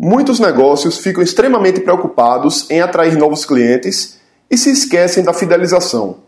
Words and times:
Muitos 0.00 0.38
negócios 0.38 0.98
ficam 0.98 1.24
extremamente 1.24 1.80
preocupados 1.80 2.70
em 2.70 2.80
atrair 2.80 3.18
novos 3.18 3.44
clientes 3.44 4.16
e 4.48 4.56
se 4.56 4.70
esquecem 4.70 5.24
da 5.24 5.32
fidelização. 5.32 6.18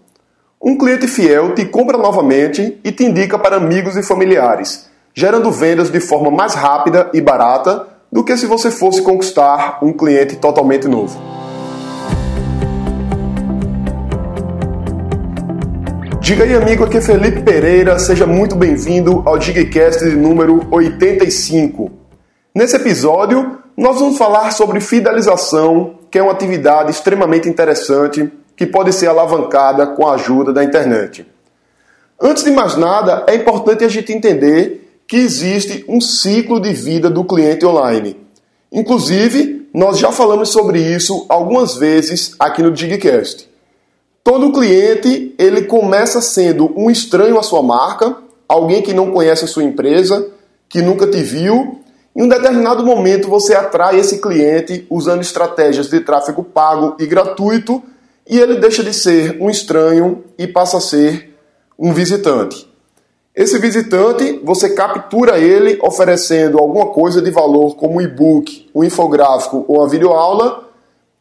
Um 0.60 0.76
cliente 0.76 1.06
fiel 1.06 1.54
te 1.54 1.64
compra 1.64 1.96
novamente 1.96 2.80
e 2.82 2.90
te 2.90 3.04
indica 3.04 3.38
para 3.38 3.58
amigos 3.58 3.96
e 3.96 4.02
familiares, 4.02 4.90
gerando 5.14 5.52
vendas 5.52 5.88
de 5.88 6.00
forma 6.00 6.32
mais 6.32 6.52
rápida 6.54 7.10
e 7.14 7.20
barata 7.20 7.86
do 8.10 8.24
que 8.24 8.36
se 8.36 8.44
você 8.44 8.72
fosse 8.72 9.02
conquistar 9.02 9.78
um 9.84 9.92
cliente 9.92 10.34
totalmente 10.34 10.88
novo. 10.88 11.16
Diga 16.20 16.42
aí, 16.42 16.54
amigo, 16.56 16.82
aqui 16.82 16.96
é 16.96 17.00
Felipe 17.00 17.42
Pereira, 17.42 18.00
seja 18.00 18.26
muito 18.26 18.56
bem-vindo 18.56 19.22
ao 19.24 19.38
Digcast 19.38 20.04
de 20.04 20.16
número 20.16 20.66
85. 20.72 21.99
Nesse 22.52 22.74
episódio, 22.74 23.58
nós 23.76 24.00
vamos 24.00 24.18
falar 24.18 24.50
sobre 24.50 24.80
fidelização, 24.80 26.00
que 26.10 26.18
é 26.18 26.22
uma 26.22 26.32
atividade 26.32 26.90
extremamente 26.90 27.48
interessante 27.48 28.28
que 28.56 28.66
pode 28.66 28.92
ser 28.92 29.06
alavancada 29.06 29.86
com 29.86 30.06
a 30.06 30.14
ajuda 30.14 30.52
da 30.52 30.64
internet. 30.64 31.24
Antes 32.20 32.42
de 32.42 32.50
mais 32.50 32.76
nada, 32.76 33.24
é 33.28 33.36
importante 33.36 33.84
a 33.84 33.88
gente 33.88 34.12
entender 34.12 35.00
que 35.06 35.16
existe 35.16 35.84
um 35.88 36.00
ciclo 36.00 36.60
de 36.60 36.72
vida 36.72 37.08
do 37.08 37.24
cliente 37.24 37.64
online. 37.64 38.16
Inclusive, 38.72 39.68
nós 39.72 39.98
já 39.98 40.10
falamos 40.10 40.48
sobre 40.48 40.80
isso 40.80 41.26
algumas 41.28 41.76
vezes 41.76 42.34
aqui 42.36 42.64
no 42.64 42.72
Digcast. 42.72 43.48
Todo 44.24 44.52
cliente, 44.52 45.34
ele 45.38 45.62
começa 45.62 46.20
sendo 46.20 46.72
um 46.76 46.90
estranho 46.90 47.38
à 47.38 47.44
sua 47.44 47.62
marca, 47.62 48.16
alguém 48.48 48.82
que 48.82 48.92
não 48.92 49.12
conhece 49.12 49.44
a 49.44 49.48
sua 49.48 49.62
empresa, 49.62 50.28
que 50.68 50.82
nunca 50.82 51.06
te 51.06 51.22
viu. 51.22 51.80
Em 52.14 52.22
um 52.22 52.28
determinado 52.28 52.84
momento, 52.84 53.28
você 53.28 53.54
atrai 53.54 53.98
esse 53.98 54.20
cliente 54.20 54.86
usando 54.90 55.22
estratégias 55.22 55.88
de 55.88 56.00
tráfego 56.00 56.42
pago 56.42 56.96
e 56.98 57.06
gratuito 57.06 57.82
e 58.28 58.38
ele 58.38 58.56
deixa 58.56 58.82
de 58.82 58.92
ser 58.92 59.38
um 59.40 59.48
estranho 59.48 60.24
e 60.36 60.46
passa 60.46 60.78
a 60.78 60.80
ser 60.80 61.36
um 61.78 61.92
visitante. 61.92 62.68
Esse 63.34 63.58
visitante, 63.58 64.40
você 64.44 64.70
captura 64.70 65.38
ele 65.38 65.78
oferecendo 65.82 66.58
alguma 66.58 66.86
coisa 66.88 67.22
de 67.22 67.30
valor 67.30 67.76
como 67.76 67.96
um 67.96 68.00
e-book, 68.00 68.68
um 68.74 68.82
infográfico 68.82 69.64
ou 69.68 69.78
uma 69.78 69.88
videoaula, 69.88 70.68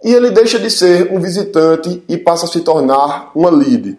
e 0.03 0.13
ele 0.13 0.31
deixa 0.31 0.57
de 0.57 0.71
ser 0.71 1.13
um 1.13 1.19
visitante 1.19 2.03
e 2.09 2.17
passa 2.17 2.45
a 2.45 2.49
se 2.49 2.61
tornar 2.61 3.31
uma 3.35 3.49
lead. 3.49 3.97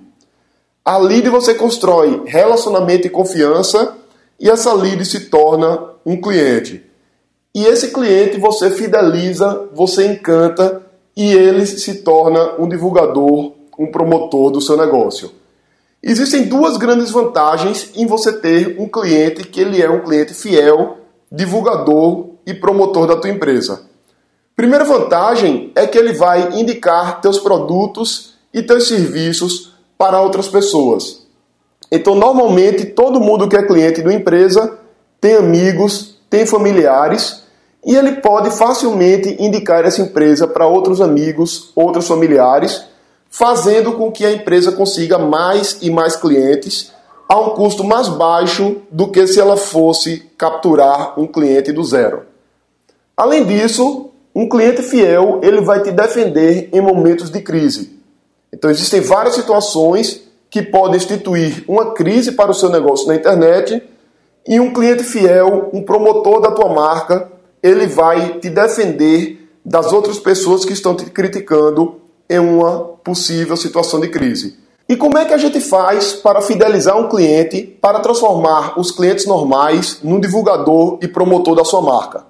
A 0.84 0.98
lead 0.98 1.28
você 1.28 1.55
constrói 1.55 2.22
relacionamento 2.27 3.06
e 3.06 3.11
confiança, 3.11 3.97
e 4.41 4.49
essa 4.49 4.73
lead 4.73 5.05
se 5.05 5.29
torna 5.29 5.91
um 6.05 6.19
cliente. 6.21 6.83
E 7.55 7.65
esse 7.65 7.89
cliente 7.89 8.39
você 8.39 8.71
fideliza, 8.71 9.69
você 9.75 10.07
encanta 10.07 10.83
e 11.17 11.33
ele 11.33 11.67
se 11.67 12.03
torna 12.03 12.55
um 12.59 12.69
divulgador, 12.69 13.53
um 13.79 13.91
promotor 13.91 14.51
do 14.51 14.61
seu 14.61 14.77
negócio. 14.77 15.31
Existem 16.03 16.45
duas 16.45 16.79
grandes 16.79 17.11
vantagens 17.11 17.91
em 17.95 18.07
você 18.07 18.33
ter 18.33 18.81
um 18.81 18.89
cliente 18.89 19.47
que 19.47 19.61
ele 19.61 19.83
é 19.83 19.91
um 19.91 20.01
cliente 20.01 20.33
fiel, 20.33 20.99
divulgador 21.31 22.31
e 22.47 22.55
promotor 22.55 23.07
da 23.07 23.17
tua 23.17 23.29
empresa. 23.29 23.83
Primeira 24.57 24.85
vantagem 24.85 25.71
é 25.75 25.87
que 25.87 25.99
ele 25.99 26.15
vai 26.15 26.59
indicar 26.59 27.21
teus 27.21 27.39
produtos 27.39 28.35
e 28.53 28.63
teus 28.63 28.89
serviços 28.89 29.75
para 29.99 30.21
outras 30.21 30.49
pessoas. 30.49 31.20
Então, 31.91 32.15
normalmente, 32.15 32.85
todo 32.85 33.21
mundo 33.21 33.49
que 33.49 33.57
é 33.57 33.67
cliente 33.67 34.01
de 34.01 34.07
uma 34.07 34.15
empresa 34.15 34.79
tem 35.21 35.35
amigos, 35.35 36.19
tem 36.31 36.47
familiares 36.47 37.43
e 37.85 37.97
ele 37.97 38.17
pode 38.17 38.51
facilmente 38.51 39.37
indicar 39.43 39.85
essa 39.85 40.03
empresa 40.03 40.47
para 40.47 40.67
outros 40.67 41.01
amigos, 41.01 41.73
outros 41.75 42.07
familiares, 42.07 42.85
fazendo 43.29 43.93
com 43.93 44.11
que 44.11 44.25
a 44.25 44.33
empresa 44.33 44.73
consiga 44.73 45.19
mais 45.19 45.79
e 45.81 45.91
mais 45.91 46.17
clientes 46.17 46.93
a 47.29 47.39
um 47.39 47.50
custo 47.50 47.84
mais 47.84 48.09
baixo 48.09 48.79
do 48.91 49.09
que 49.09 49.27
se 49.27 49.41
ela 49.41 49.56
fosse 49.56 50.31
capturar 50.37 51.19
um 51.19 51.27
cliente 51.27 51.73
do 51.73 51.84
zero. 51.84 52.23
Além 53.17 53.45
disso, 53.45 54.11
um 54.34 54.49
cliente 54.49 54.83
fiel 54.83 55.41
ele 55.43 55.61
vai 55.61 55.83
te 55.83 55.91
defender 55.91 56.69
em 56.73 56.81
momentos 56.81 57.31
de 57.31 57.41
crise. 57.41 57.99
Então 58.53 58.71
existem 58.71 59.00
várias 59.00 59.34
situações 59.34 60.23
que 60.50 60.62
podem 60.62 60.97
instituir 60.97 61.65
uma 61.69 61.93
crise 61.93 62.33
para 62.33 62.50
o 62.50 62.55
seu 62.55 62.69
negócio 62.69 63.06
na 63.06 63.15
internet 63.15 63.83
e 64.47 64.59
um 64.59 64.72
cliente 64.72 65.05
fiel, 65.05 65.71
um 65.72 65.83
promotor 65.83 66.41
da 66.41 66.50
tua 66.50 66.69
marca, 66.75 67.31
ele 67.62 67.87
vai 67.87 68.41
te 68.41 68.50
defender 68.50 69.49
das 69.65 69.93
outras 69.93 70.19
pessoas 70.19 70.65
que 70.65 70.72
estão 70.72 70.94
te 70.94 71.05
criticando 71.05 72.00
em 72.28 72.38
uma 72.38 72.81
possível 73.05 73.56
situação 73.56 74.00
de 74.00 74.09
crise. 74.09 74.59
E 74.88 74.97
como 74.97 75.16
é 75.16 75.25
que 75.25 75.33
a 75.33 75.38
gente 75.38 75.61
faz 75.61 76.15
para 76.15 76.41
fidelizar 76.41 76.99
um 76.99 77.09
cliente, 77.09 77.62
para 77.62 78.00
transformar 78.00 78.78
os 78.78 78.91
clientes 78.91 79.25
normais 79.25 80.00
num 80.03 80.19
divulgador 80.19 80.99
e 81.00 81.06
promotor 81.06 81.55
da 81.55 81.65
sua 81.65 81.81
marca? 81.81 82.25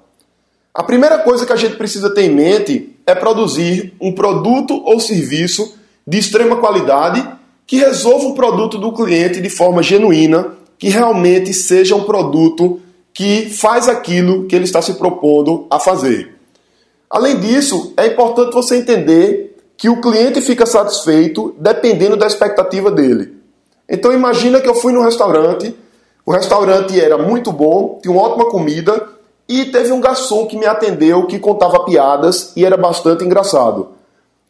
A 0.75 0.83
primeira 0.83 1.19
coisa 1.21 1.47
que 1.47 1.53
a 1.53 1.57
gente 1.57 1.77
precisa 1.77 2.13
ter 2.13 2.25
em 2.25 2.35
mente 2.35 2.95
é 3.07 3.15
produzir 3.15 3.95
um 3.99 4.13
produto 4.13 4.83
ou 4.85 5.01
serviço 5.01 5.75
de 6.07 6.19
extrema 6.19 6.57
qualidade 6.57 7.27
que 7.71 7.77
resolva 7.77 8.27
o 8.27 8.35
produto 8.35 8.79
do 8.79 8.93
cliente 8.93 9.41
de 9.41 9.49
forma 9.49 9.81
genuína, 9.81 10.55
que 10.77 10.89
realmente 10.89 11.55
seja 11.55 11.95
um 11.95 12.03
produto 12.03 12.81
que 13.15 13.49
faz 13.49 13.89
aquilo 13.89 14.47
que 14.47 14.57
ele 14.57 14.65
está 14.65 14.83
se 14.83 14.95
propondo 14.95 15.69
a 15.71 15.79
fazer. 15.79 16.35
Além 17.09 17.39
disso, 17.39 17.95
é 17.97 18.09
importante 18.09 18.55
você 18.55 18.75
entender 18.75 19.57
que 19.77 19.89
o 19.89 20.01
cliente 20.01 20.41
fica 20.41 20.67
satisfeito 20.67 21.55
dependendo 21.61 22.17
da 22.17 22.27
expectativa 22.27 22.91
dele. 22.91 23.37
Então 23.89 24.13
imagina 24.13 24.61
que 24.61 24.69
eu 24.69 24.75
fui 24.75 24.93
no 24.93 25.05
restaurante, 25.05 25.73
o 26.27 26.33
restaurante 26.33 27.01
era 27.01 27.19
muito 27.19 27.53
bom, 27.53 28.01
tinha 28.03 28.11
uma 28.11 28.23
ótima 28.23 28.51
comida 28.51 29.11
e 29.49 29.67
teve 29.67 29.93
um 29.93 30.01
garçom 30.01 30.45
que 30.47 30.59
me 30.59 30.67
atendeu 30.67 31.25
que 31.29 31.39
contava 31.39 31.85
piadas 31.85 32.53
e 32.57 32.65
era 32.65 32.77
bastante 32.77 33.23
engraçado. 33.23 33.91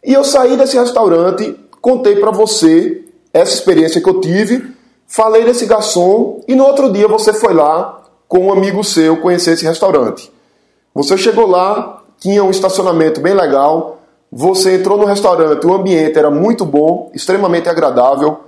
E 0.03 0.15
eu 0.15 0.25
saí 0.25 0.57
desse 0.57 0.79
restaurante, 0.79 1.55
contei 1.83 2.17
para 2.17 2.31
você 2.31 3.05
essa 3.33 3.55
experiência 3.55 4.01
que 4.01 4.09
eu 4.09 4.21
tive, 4.21 4.75
falei 5.07 5.45
desse 5.45 5.67
garçom 5.67 6.41
e 6.47 6.55
no 6.55 6.65
outro 6.65 6.93
dia 6.93 7.09
você 7.09 7.33
foi 7.33 7.55
lá 7.55 8.03
com 8.29 8.47
um 8.47 8.53
amigo 8.53 8.83
seu 8.85 9.17
conhecer 9.17 9.53
esse 9.53 9.65
restaurante. 9.65 10.31
Você 10.95 11.17
chegou 11.17 11.47
lá, 11.47 12.03
tinha 12.19 12.45
um 12.45 12.51
estacionamento 12.51 13.21
bem 13.21 13.35
legal, 13.35 13.99
você 14.31 14.77
entrou 14.77 14.97
no 14.97 15.05
restaurante, 15.05 15.67
o 15.67 15.73
ambiente 15.73 16.19
era 16.19 16.31
muito 16.31 16.65
bom, 16.65 17.11
extremamente 17.15 17.69
agradável, 17.69 18.41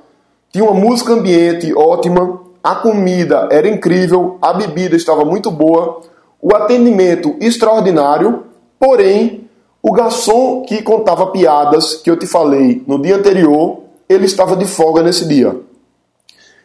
tinha 0.53 0.65
uma 0.65 0.75
música 0.75 1.13
ambiente 1.13 1.75
ótima, 1.75 2.41
a 2.63 2.77
comida 2.77 3.49
era 3.51 3.69
incrível, 3.69 4.39
a 4.41 4.53
bebida 4.53 4.95
estava 4.95 5.25
muito 5.25 5.51
boa, 5.51 6.01
o 6.41 6.55
atendimento 6.55 7.37
extraordinário, 7.41 8.45
porém, 8.79 9.49
o 9.83 9.93
garçom 9.93 10.63
que 10.63 10.83
contava 10.83 11.27
piadas 11.29 11.95
que 11.95 12.11
eu 12.11 12.17
te 12.17 12.27
falei 12.27 12.85
no 12.87 13.01
dia 13.01 13.17
anterior, 13.17 13.82
ele 14.13 14.27
estava 14.27 14.57
de 14.57 14.67
folga 14.67 15.03
nesse 15.03 15.27
dia. 15.27 15.57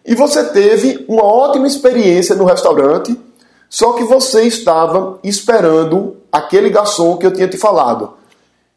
E 0.05 0.15
você 0.15 0.43
teve 0.43 1.05
uma 1.07 1.23
ótima 1.23 1.67
experiência 1.67 2.35
no 2.35 2.45
restaurante, 2.45 3.19
só 3.69 3.93
que 3.93 4.03
você 4.03 4.43
estava 4.43 5.19
esperando 5.23 6.17
aquele 6.31 6.69
garçom 6.69 7.17
que 7.17 7.25
eu 7.25 7.33
tinha 7.33 7.47
te 7.47 7.57
falado. 7.57 8.13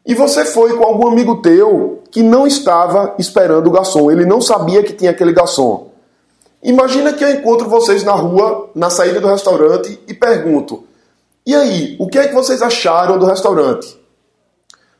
E 0.05 0.13
você 0.13 0.43
foi 0.43 0.75
com 0.75 0.83
algum 0.83 1.07
amigo 1.07 1.41
teu 1.41 2.01
que 2.11 2.23
não 2.23 2.45
estava 2.45 3.15
esperando 3.17 3.67
o 3.67 3.71
garçom, 3.71 4.11
ele 4.11 4.25
não 4.25 4.41
sabia 4.41 4.83
que 4.83 4.93
tinha 4.93 5.11
aquele 5.11 5.31
garçom. 5.31 5.91
Imagina 6.61 7.13
que 7.13 7.23
eu 7.23 7.31
encontro 7.31 7.69
vocês 7.69 8.03
na 8.03 8.13
rua, 8.13 8.69
na 8.75 8.89
saída 8.89 9.19
do 9.21 9.27
restaurante 9.27 9.99
e 10.07 10.13
pergunto: 10.13 10.83
"E 11.45 11.55
aí, 11.55 11.95
o 11.99 12.07
que 12.07 12.19
é 12.19 12.27
que 12.27 12.33
vocês 12.33 12.61
acharam 12.61 13.17
do 13.17 13.25
restaurante?" 13.25 13.99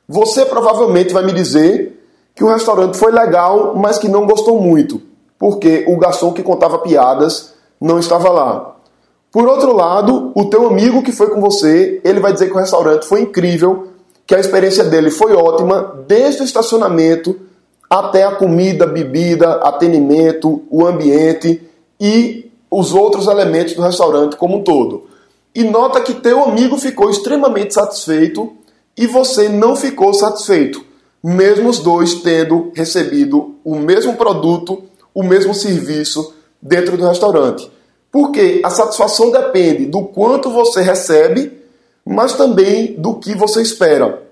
Você 0.07 0.45
provavelmente 0.45 1.13
vai 1.13 1.23
me 1.23 1.33
dizer 1.33 1.90
que 2.35 2.43
o 2.43 2.49
restaurante 2.49 2.97
foi 2.97 3.11
legal, 3.11 3.75
mas 3.75 3.97
que 3.97 4.07
não 4.07 4.25
gostou 4.25 4.59
muito 4.59 5.11
porque 5.41 5.85
o 5.87 5.97
garçom 5.97 6.31
que 6.31 6.43
contava 6.43 6.77
piadas 6.77 7.55
não 7.81 7.97
estava 7.97 8.29
lá. 8.29 8.75
Por 9.31 9.47
outro 9.47 9.75
lado, 9.75 10.31
o 10.35 10.45
teu 10.45 10.67
amigo 10.67 11.01
que 11.01 11.11
foi 11.11 11.31
com 11.31 11.41
você, 11.41 11.99
ele 12.03 12.19
vai 12.19 12.31
dizer 12.31 12.45
que 12.45 12.53
o 12.53 12.59
restaurante 12.59 13.07
foi 13.07 13.21
incrível, 13.21 13.87
que 14.27 14.35
a 14.35 14.39
experiência 14.39 14.83
dele 14.83 15.09
foi 15.09 15.33
ótima, 15.33 16.03
desde 16.07 16.43
o 16.43 16.45
estacionamento 16.45 17.39
até 17.89 18.23
a 18.23 18.35
comida, 18.35 18.85
bebida, 18.85 19.53
atendimento, 19.63 20.61
o 20.69 20.85
ambiente 20.85 21.59
e 21.99 22.51
os 22.69 22.93
outros 22.93 23.25
elementos 23.25 23.73
do 23.73 23.81
restaurante 23.81 24.35
como 24.35 24.57
um 24.57 24.63
todo. 24.63 25.07
E 25.55 25.63
nota 25.63 26.01
que 26.01 26.13
teu 26.13 26.43
amigo 26.43 26.77
ficou 26.77 27.09
extremamente 27.09 27.73
satisfeito 27.73 28.53
e 28.95 29.07
você 29.07 29.49
não 29.49 29.75
ficou 29.75 30.13
satisfeito, 30.13 30.85
mesmo 31.23 31.69
os 31.69 31.79
dois 31.79 32.15
tendo 32.15 32.71
recebido 32.75 33.55
o 33.63 33.75
mesmo 33.75 34.15
produto 34.15 34.83
o 35.13 35.23
mesmo 35.23 35.53
serviço 35.53 36.33
dentro 36.61 36.97
do 36.97 37.07
restaurante. 37.07 37.69
Porque 38.11 38.61
a 38.63 38.69
satisfação 38.69 39.31
depende 39.31 39.85
do 39.85 40.03
quanto 40.03 40.49
você 40.49 40.81
recebe, 40.81 41.59
mas 42.05 42.33
também 42.33 42.95
do 42.97 43.15
que 43.15 43.35
você 43.35 43.61
espera. 43.61 44.23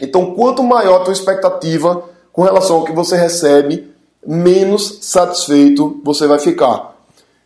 Então, 0.00 0.34
quanto 0.34 0.62
maior 0.62 1.06
a 1.06 1.12
expectativa 1.12 2.02
com 2.32 2.42
relação 2.42 2.76
ao 2.76 2.84
que 2.84 2.92
você 2.92 3.16
recebe, 3.16 3.90
menos 4.26 4.98
satisfeito 5.02 6.00
você 6.02 6.26
vai 6.26 6.38
ficar. 6.38 6.96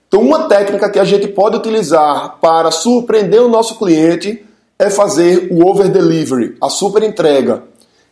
Então, 0.08 0.20
uma 0.20 0.48
técnica 0.48 0.88
que 0.88 0.98
a 0.98 1.04
gente 1.04 1.26
pode 1.26 1.56
utilizar 1.56 2.38
para 2.40 2.70
surpreender 2.70 3.42
o 3.42 3.48
nosso 3.48 3.76
cliente 3.76 4.44
é 4.78 4.88
fazer 4.88 5.48
o 5.50 5.66
over 5.66 5.88
delivery, 5.88 6.56
a 6.62 6.68
super 6.68 7.02
entrega. 7.02 7.64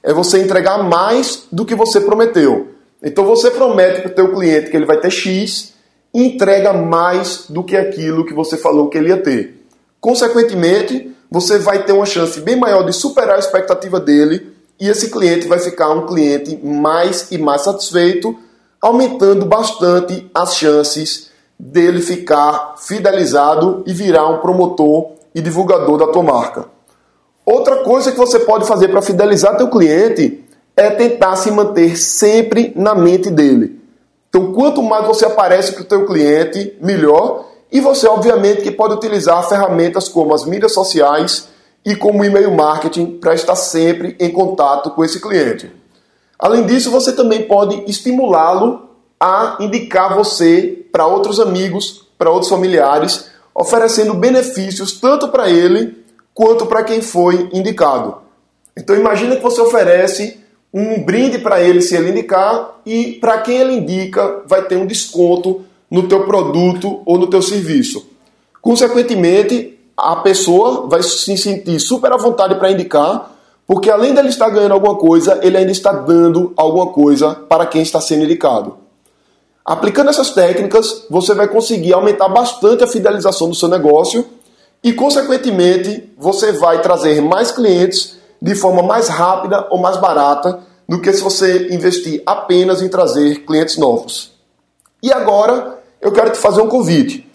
É 0.05 0.13
você 0.13 0.39
entregar 0.39 0.85
mais 0.85 1.49
do 1.51 1.65
que 1.65 1.75
você 1.75 2.01
prometeu. 2.01 2.69
Então 3.03 3.25
você 3.25 3.51
promete 3.51 4.03
para 4.03 4.13
o 4.13 4.15
teu 4.15 4.33
cliente 4.33 4.71
que 4.71 4.77
ele 4.77 4.87
vai 4.87 5.01
ter 5.01 5.11
X 5.11 5.75
entrega 6.15 6.73
mais 6.73 7.47
do 7.49 7.65
que 7.65 7.77
aquilo 7.77 8.25
que 8.25 8.33
você 8.33 8.57
falou 8.57 8.89
que 8.89 8.97
ele 8.97 9.09
ia 9.09 9.21
ter. 9.21 9.67
Consequentemente, 10.01 11.13
você 11.29 11.59
vai 11.59 11.85
ter 11.85 11.93
uma 11.93 12.07
chance 12.07 12.41
bem 12.41 12.55
maior 12.55 12.85
de 12.85 12.93
superar 12.93 13.35
a 13.35 13.41
expectativa 13.41 13.99
dele 13.99 14.55
e 14.79 14.89
esse 14.89 15.11
cliente 15.11 15.49
vai 15.49 15.59
ficar 15.59 15.91
um 15.91 16.07
cliente 16.07 16.57
mais 16.63 17.33
e 17.33 17.39
mais 17.39 17.63
satisfeito, 17.63 18.39
aumentando 18.81 19.45
bastante 19.45 20.31
as 20.33 20.57
chances 20.57 21.31
dele 21.59 22.01
ficar 22.01 22.75
fidelizado 22.79 23.83
e 23.87 23.93
virar 23.93 24.29
um 24.29 24.39
promotor 24.39 25.13
e 25.35 25.41
divulgador 25.41 25.99
da 25.99 26.07
tua 26.07 26.23
marca. 26.23 26.74
Outra 27.45 27.77
coisa 27.85 28.11
que 28.11 28.19
você 28.19 28.39
pode 28.41 28.67
fazer 28.67 28.89
para 28.89 29.03
fidelizar 29.03 29.57
teu 29.57 29.69
cliente 29.69 30.43
é 30.77 30.91
tentar 30.91 31.37
se 31.37 31.51
manter 31.51 31.97
sempre 31.97 32.73
na 32.75 32.95
mente 32.95 33.31
dele. 33.31 33.81
Então, 34.29 34.53
quanto 34.53 34.83
mais 34.83 35.07
você 35.07 35.27
aparece 35.27 35.73
para 35.73 35.83
o 35.83 35.87
teu 35.87 36.07
cliente, 36.07 36.77
melhor. 36.81 37.47
E 37.71 37.81
você, 37.81 38.07
obviamente, 38.09 38.63
que 38.63 38.71
pode 38.71 38.95
utilizar 38.95 39.49
ferramentas 39.49 40.09
como 40.09 40.35
as 40.35 40.45
mídias 40.45 40.73
sociais 40.73 41.49
e 41.85 41.95
como 41.95 42.25
e-mail 42.25 42.51
marketing 42.51 43.19
para 43.19 43.35
estar 43.35 43.57
sempre 43.57 44.17
em 44.19 44.31
contato 44.31 44.91
com 44.91 45.05
esse 45.05 45.21
cliente. 45.21 45.71
Além 46.39 46.65
disso, 46.65 46.91
você 46.91 47.13
também 47.13 47.43
pode 47.43 47.85
estimulá-lo 47.87 48.89
a 49.21 49.57
indicar 49.61 50.17
você 50.17 50.87
para 50.91 51.07
outros 51.07 51.39
amigos, 51.39 52.09
para 52.19 52.31
outros 52.31 52.51
familiares, 52.51 53.27
oferecendo 53.55 54.15
benefícios 54.15 54.99
tanto 54.99 55.29
para 55.29 55.49
ele 55.49 56.04
quanto 56.35 56.67
para 56.67 56.83
quem 56.83 57.01
foi 57.01 57.49
indicado. 57.53 58.17
Então 58.77 58.97
imagina 58.97 59.37
que 59.37 59.43
você 59.43 59.61
oferece 59.61 60.41
um 60.73 61.01
brinde 61.05 61.39
para 61.39 61.63
ele 61.63 61.81
se 61.81 61.95
ele 61.95 62.11
indicar 62.11 62.81
e 62.85 63.13
para 63.13 63.39
quem 63.39 63.59
ele 63.59 63.75
indica 63.75 64.43
vai 64.47 64.63
ter 64.63 64.77
um 64.77 64.87
desconto 64.87 65.65
no 65.89 66.09
teu 66.09 66.27
produto 66.27 67.01
ou 67.07 67.17
no 67.17 67.29
teu 67.29 67.41
serviço. 67.41 68.05
Consequentemente, 68.61 69.79
a 69.97 70.17
pessoa 70.17 70.89
vai 70.89 71.01
se 71.03 71.37
sentir 71.37 71.79
super 71.79 72.13
à 72.13 72.17
vontade 72.17 72.57
para 72.57 72.73
indicar, 72.73 73.31
porque 73.65 73.89
além 73.89 74.13
dele 74.13 74.29
estar 74.29 74.51
ganhando 74.51 74.75
alguma 74.75 74.97
coisa, 74.97 75.39
ele 75.43 75.57
ainda 75.57 75.71
está 75.71 75.93
dando 75.93 76.53
alguma 76.57 76.89
coisa 76.89 77.35
para 77.49 77.67
quem 77.67 77.83
está 77.83 78.01
sendo 78.01 78.25
indicado. 78.25 78.77
Aplicando 79.65 80.11
essas 80.11 80.31
técnicas, 80.31 81.07
você 81.09 81.33
vai 81.35 81.47
conseguir 81.47 81.95
aumentar 81.95 82.29
bastante 82.29 82.83
a 82.83 82.89
fidelização 82.89 83.49
do 83.49 83.55
seu 83.55 83.69
negócio 83.69 84.27
e, 84.85 84.93
consequentemente, 84.93 86.13
você 86.19 86.53
vai 86.53 86.83
trazer 86.83 87.23
mais 87.23 87.51
clientes 87.51 88.19
de 88.41 88.55
forma 88.55 88.83
mais 88.83 89.09
rápida 89.09 89.67
ou 89.71 89.81
mais 89.81 89.97
barata 89.97 90.61
do 90.87 91.01
que 91.01 91.11
se 91.11 91.23
você 91.23 91.69
investir 91.75 92.23
apenas 92.27 92.83
em 92.83 92.89
trazer 92.89 93.47
clientes 93.47 93.79
novos. 93.79 94.35
E 95.03 95.11
agora 95.11 95.79
eu 96.03 96.13
quero 96.13 96.31
te 96.31 96.37
fazer 96.37 96.61
um 96.61 96.69
convite. 96.69 97.27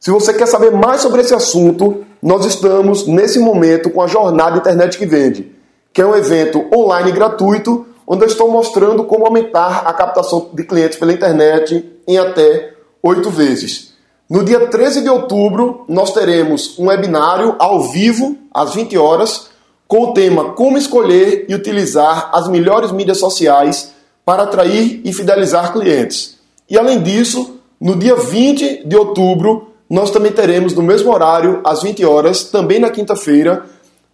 Se 0.00 0.10
você 0.10 0.34
quer 0.34 0.46
saber 0.46 0.72
mais 0.72 1.00
sobre 1.00 1.20
esse 1.20 1.32
assunto, 1.32 2.04
nós 2.20 2.44
estamos 2.44 3.06
nesse 3.06 3.38
momento 3.38 3.90
com 3.90 4.02
a 4.02 4.08
Jornada 4.08 4.58
Internet 4.58 4.98
que 4.98 5.06
Vende, 5.06 5.52
que 5.92 6.02
é 6.02 6.06
um 6.06 6.16
evento 6.16 6.66
online 6.74 7.12
gratuito 7.12 7.86
onde 8.04 8.24
eu 8.24 8.28
estou 8.28 8.50
mostrando 8.50 9.04
como 9.04 9.24
aumentar 9.24 9.86
a 9.86 9.92
captação 9.92 10.50
de 10.52 10.64
clientes 10.64 10.98
pela 10.98 11.12
internet 11.12 12.00
em 12.08 12.18
até 12.18 12.74
oito 13.02 13.30
vezes. 13.30 13.87
No 14.30 14.44
dia 14.44 14.66
13 14.66 15.00
de 15.00 15.08
outubro, 15.08 15.86
nós 15.88 16.12
teremos 16.12 16.78
um 16.78 16.88
webinário 16.88 17.56
ao 17.58 17.84
vivo, 17.84 18.36
às 18.52 18.74
20 18.74 18.98
horas, 18.98 19.48
com 19.86 20.02
o 20.02 20.12
tema 20.12 20.52
Como 20.52 20.76
escolher 20.76 21.46
e 21.48 21.54
utilizar 21.54 22.28
as 22.34 22.46
melhores 22.46 22.92
mídias 22.92 23.16
sociais 23.16 23.90
para 24.26 24.42
atrair 24.42 25.00
e 25.02 25.14
fidelizar 25.14 25.72
clientes. 25.72 26.36
E 26.68 26.76
além 26.76 27.00
disso, 27.02 27.58
no 27.80 27.96
dia 27.96 28.16
20 28.16 28.86
de 28.86 28.96
outubro, 28.96 29.68
nós 29.88 30.10
também 30.10 30.30
teremos 30.30 30.74
no 30.74 30.82
mesmo 30.82 31.10
horário, 31.10 31.62
às 31.64 31.82
20 31.82 32.04
horas, 32.04 32.44
também 32.44 32.78
na 32.78 32.90
quinta-feira, 32.90 33.64